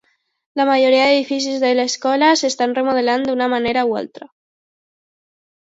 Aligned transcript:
La 0.61 0.65
majoria 0.69 1.03
d'edificis 1.09 1.59
de 1.65 1.69
l'escola 1.81 2.31
s'estan 2.41 2.75
remodelant 2.81 3.29
d'una 3.29 3.53
manera 3.55 3.87
o 3.91 3.95
una 3.95 4.05
altra. 4.05 4.31